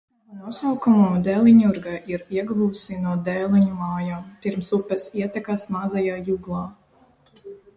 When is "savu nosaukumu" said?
0.27-1.03